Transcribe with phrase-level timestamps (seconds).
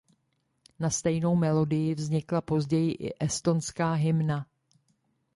[0.79, 4.45] Na stejnou melodii vznikla později i estonská hymna.